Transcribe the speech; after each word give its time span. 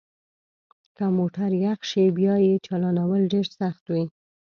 که 0.95 1.05
موټر 1.17 1.49
یخ 1.65 1.79
شي 1.89 2.03
بیا 2.17 2.35
یې 2.45 2.53
چالانول 2.65 3.21
ډیر 3.33 3.47
سخت 3.59 3.83
وي 3.93 4.05